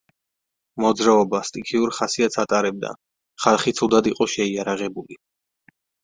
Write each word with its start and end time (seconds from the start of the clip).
მოძრაობა 0.83 1.41
სტიქიურ 1.49 1.91
ხასიათს 1.97 2.39
ატარებდა, 2.43 2.93
ხალხი 3.43 3.73
ცუდად 3.81 4.09
იყო 4.13 4.27
შეიარაღებული. 4.37 5.19